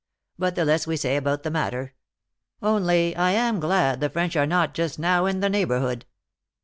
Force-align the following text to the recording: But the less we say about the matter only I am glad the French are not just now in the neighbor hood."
But 0.39 0.55
the 0.55 0.65
less 0.65 0.87
we 0.87 0.97
say 0.97 1.15
about 1.15 1.43
the 1.43 1.51
matter 1.51 1.93
only 2.59 3.15
I 3.15 3.33
am 3.33 3.59
glad 3.59 3.99
the 3.99 4.09
French 4.09 4.35
are 4.35 4.47
not 4.47 4.73
just 4.73 4.97
now 4.97 5.27
in 5.27 5.41
the 5.41 5.47
neighbor 5.49 5.79
hood." 5.79 6.07